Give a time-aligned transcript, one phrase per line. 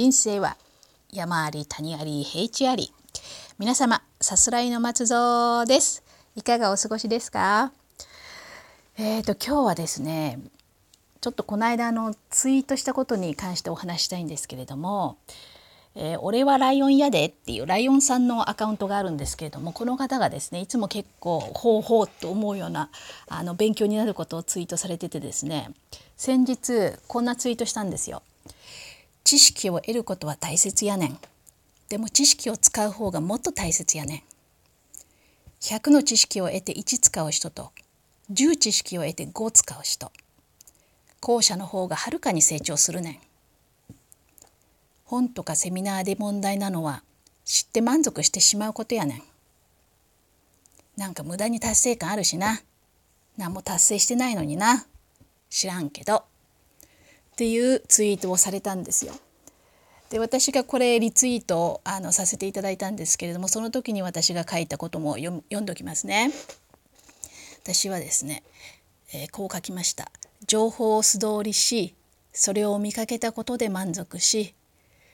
[0.00, 0.56] 人生は
[1.12, 2.90] 山あり谷あり平地あり。
[3.58, 6.02] 皆様さすらいの松蔵です。
[6.36, 7.70] いかがお過ごしですか？
[8.96, 10.38] えーと今日はですね
[11.20, 15.18] ちょっとこの間のツイートしたことに関してお話したいんですけれども
[15.94, 22.88] えー、俺はライオンやでっていうライオンさんのアカウントがあるんですけれどもこの方がですねいつも結構ほうほうと思うような
[23.28, 25.72] あの勉強になることをツイートされててですね
[26.16, 28.22] 先日こんなツイートしたんですよ。
[29.24, 31.18] 知識を得ることは大切やねん。
[31.88, 34.22] でも知識を使う方がもっと大切やねん。
[35.60, 37.70] 100の知識を得て1使う人と
[38.32, 40.10] 10知識を得て5使う人
[41.20, 43.18] 後者の方がはるかに成長するねん。
[45.04, 47.02] 本とかセミナーで問題なのは
[47.44, 49.22] 知って満足してしまうことやねん。
[50.96, 52.60] なんか無駄に達成感あるしな。
[53.36, 54.86] 何も達成してないのにな。
[55.48, 56.29] 知らんけど。
[57.40, 59.14] っていうツイートをされたんですよ。
[60.10, 66.30] で私がこれリツイートあのさせていただいたんですけれどもその時に私が書いたことも読読んどきますね。
[67.62, 68.42] 私はですね、
[69.14, 70.12] えー、こう書きました。
[70.46, 71.94] 情報を素通りし
[72.34, 74.54] それを見かけたことで満足し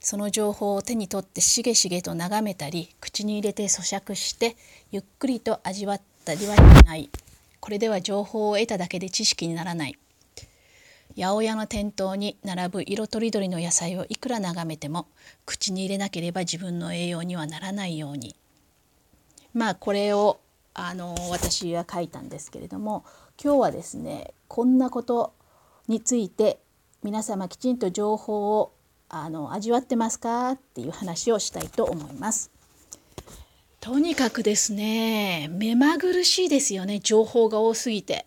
[0.00, 4.56] その情報を手に取ってしげしげと眺めたり口に入れて咀嚼して
[4.90, 7.10] ゆっくりと味わったりはしない
[7.60, 9.96] これでは情報を得ただけで知識にならない
[11.18, 15.08] 八百屋の店頭に並ぶ色とりどりの野菜をいくら眺めても
[15.46, 18.36] 口に入れなければ自分の栄養にはならないように
[19.52, 20.38] まあこれを
[20.74, 23.04] あの私は書いたんですけれども
[23.42, 25.32] 今日はですねこんなこと
[25.88, 26.60] について
[27.02, 28.72] 皆様きちんと情報を
[29.08, 32.52] あの味わってますかっていう話をしたいと思います。
[33.80, 38.24] とにかくですね目まぐるしいですよね情報が多すぎて。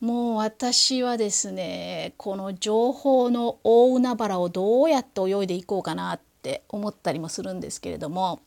[0.00, 8.40] もう私はですねこの情報の大海原をどうやって泳いでいこうかなって思ったりもするんですけれども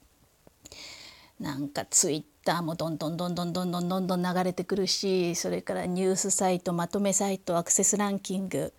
[1.39, 8.73] なんかツイッターもどんどんどんどんどんどんどんどん流れてくるしそれからニュースサイトまとめサイトアクセスランキング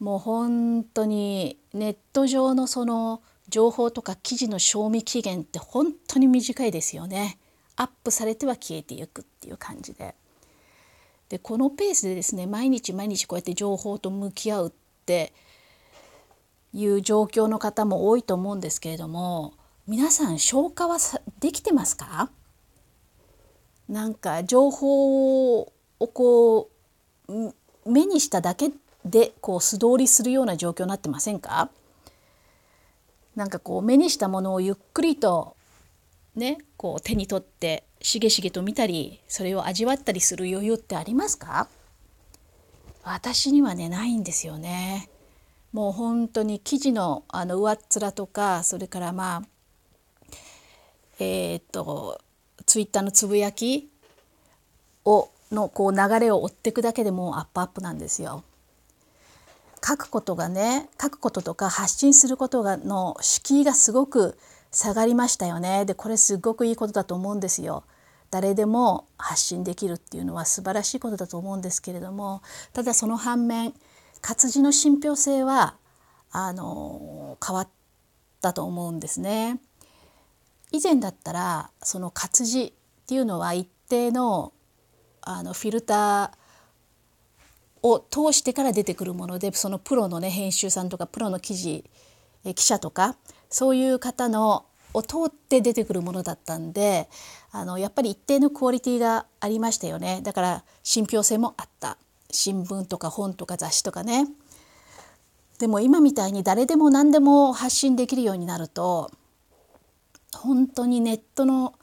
[0.00, 7.38] もう本当にネット上のその情報とか記事の賞味期限って本当に短いですよね。
[7.76, 10.14] アップされては消えていくっていう感じで。
[11.32, 14.72] でこのペースでですね毎日毎日こうやって情報と向き合うっ
[15.06, 15.32] て
[16.74, 19.54] いう状況の方も多いと思うんですけれども
[19.86, 20.98] 皆さん消化は
[21.40, 22.28] できてますか？
[23.88, 26.68] なんか情報をこ
[27.28, 27.52] う
[27.86, 28.70] 目にしただけ
[29.06, 31.70] でこう素通りするような状況になってませんか？
[33.36, 35.56] なんかこう目にしたものをゆっくりと
[36.34, 41.68] ねこう手に取ってしげしげと見たりそれを味わったりする余裕ってありますか？
[43.04, 45.08] 私にはねないんですよね。
[45.72, 49.42] もう本当に記事のあの上っ面とかそれからまあ
[51.18, 52.20] えー、っと
[52.66, 53.88] ツイッターのつぶやき
[55.04, 58.44] をのこう流れを追っていくだけでもうアップアップなんですよ。
[59.84, 64.38] 書くことがね書くこととか発信することがの敷居がすごく
[64.72, 67.84] 下がりましたよねでこれすごくいいことだと思うんですよ。
[68.30, 72.40] 誰でも発信できるっていうのは素晴らしいことだと思うんですけれども
[72.72, 73.74] ただその反面
[74.22, 75.76] 活字の信憑性は
[76.30, 77.68] あの変わっ
[78.40, 79.60] たと思うんですね。
[80.70, 82.72] 以前だったらその活字っ
[83.06, 84.54] ていうのは一定の
[85.20, 91.84] あのフィルターを通してから出てくるものでそのプロのね編集さんとかプロの記事
[92.54, 93.16] 記者とか
[93.52, 94.64] そういう方の
[94.94, 97.08] を通って出てくるものだったんで
[97.52, 100.20] あのやっぱり一定のクオリティがありましたよね。
[100.22, 101.98] だから信憑性もあった。
[102.32, 104.26] 新聞とか本とか雑誌とかね。
[105.58, 109.12] でも今みたいに誰でも何でも発信できるようになると
[110.34, 111.74] 本当にネットの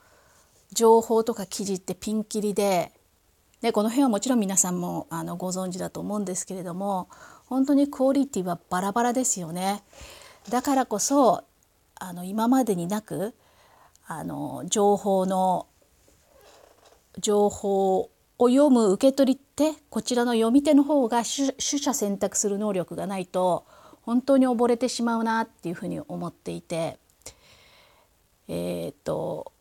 [0.73, 2.91] 情報とか記事ってピンキリで
[3.61, 7.09] でこの辺はもちろん皆さんもあのご存知だと思うんですけれども
[7.45, 9.83] 本当にクオリティはバラバラですよね。
[10.49, 11.43] だからこそ
[11.99, 13.35] あの今までになく
[14.07, 15.67] あの情報の
[17.19, 18.09] 情報
[18.39, 23.65] を読む受け取り手こちらの読み手の方が取捨選択する能力がないと
[24.01, 26.97] 本当に溺れてしまうなっていうふうに思っていて
[28.47, 29.51] えっ、と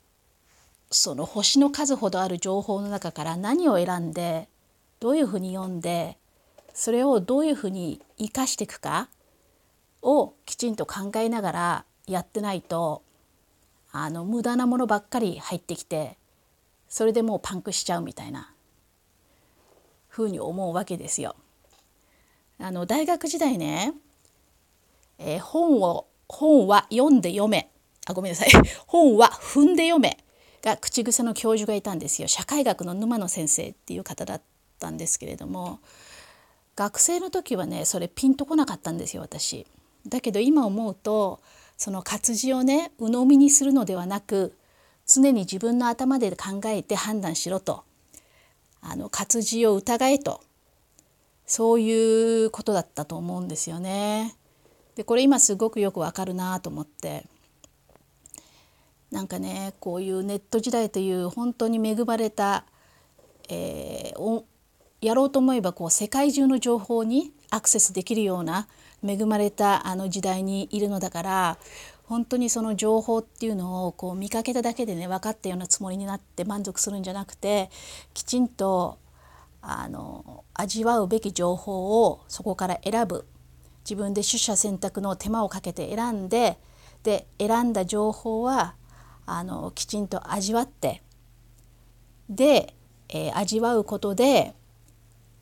[0.91, 4.49] その星の数ほどある情報の中から何を選んで
[5.01, 6.17] どういうふうに読んで
[6.73, 9.09] それをどういうふうに生かしていくか
[10.01, 13.03] をきちんと考えながらやってないと
[13.93, 16.17] あの無駄なものばっかり入ってきて
[16.89, 18.53] それでもうパンクしちゃうみたいな
[20.09, 21.37] ふうに思うわけですよ。
[22.59, 23.95] あの大学時代ね
[25.19, 27.71] えー、本を本は読んで読め
[28.07, 28.51] あごめんなさい
[28.87, 30.19] 本は踏んで読め
[30.63, 34.43] が口癖の教授がいたんですよ社会学の沼野先生っていう方だっ
[34.79, 35.81] たんですけれども
[36.77, 39.67] 学生の時はねそれピンとこなかったんですよ私。
[40.07, 41.41] だけど今思うと
[41.79, 44.55] その活字をね鵜呑みにするのではなく
[45.07, 47.85] 常に自分の頭で考えて判断しろと。
[48.81, 50.43] あの活字を疑えと。
[51.47, 54.37] そういうことだったと思うんですよね。
[54.97, 57.25] でこれ今すごくよくわかるなと思って。
[59.11, 62.65] なんかねこういうネット時代という本当に恵まれた、
[63.49, 64.43] えー、
[65.01, 68.69] やろうと思えばこう世界中の情報にアクセスできるような
[69.07, 71.59] 恵まれたあの時代にいるのだから
[72.05, 77.71] 本当にその情報っていうのをこう見かけただけでね分かったようなつもりになって満足するんじゃなくて
[78.15, 78.99] きちんと
[79.61, 83.27] あの味わうべき情報をそこから選ぶ。
[83.89, 86.59] 自分で取捨選択の手間をかけて選んで
[87.05, 88.75] で選んだ情報は
[89.25, 91.03] あのきちんと味わって
[92.29, 92.75] で、
[93.09, 94.55] えー、味わうことで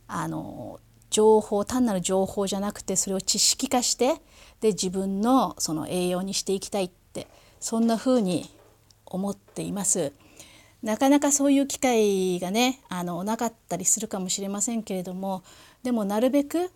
[0.07, 0.79] あの
[1.11, 4.15] 情報単なる情報じゃなくてそれを知識化して
[4.61, 7.27] で自分のその栄養にしていきたいって
[7.61, 8.51] そんな風に
[9.05, 10.13] 思っています。
[10.83, 15.43] なかなかそういう機会がねあのなかったりするかもしれませんけれども
[15.83, 16.71] でもなるべく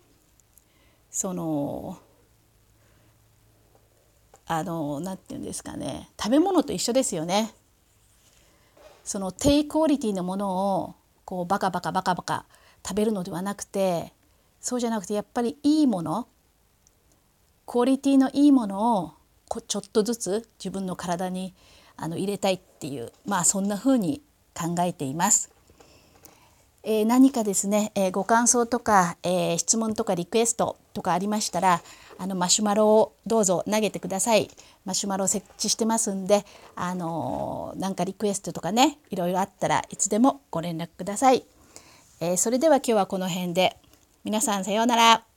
[1.09, 1.97] その
[4.47, 7.53] あの何て言うんですかね食べ物と一緒ですよね。
[9.03, 10.95] その低クオリティのものを
[11.25, 12.45] こうバカバカバカバカ
[12.85, 14.13] 食べるのではなくて
[14.61, 16.27] そうじゃなくてやっぱりいいもの
[17.65, 19.13] クオリティのいいものを
[19.67, 21.53] ちょっとずつ自分の体に
[21.97, 24.21] あの入れたいっていうまあそんな風に
[24.53, 25.51] 考えています。
[26.83, 31.83] えー、何かですね、えー、ご感想とか、えー、質問とかリクエストとかありましたら
[32.17, 34.49] あのマシュマロをどうぞ投げてください。
[34.85, 41.45] マシュマロ設置してますんで、あのなんかリクエストとかねいろいろあったらいつでもご連絡ください。
[42.19, 43.77] えそれでは今日はこの辺で
[44.23, 45.30] 皆さんさようなら。